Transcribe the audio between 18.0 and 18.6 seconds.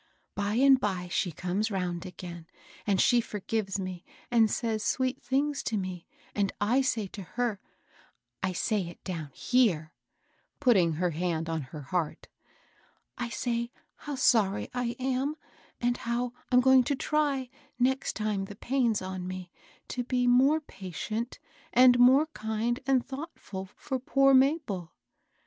time the